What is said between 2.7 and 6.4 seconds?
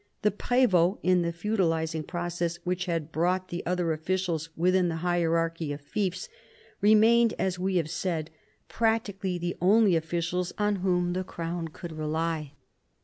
had brought the other officials within the hierarchy of fiefs,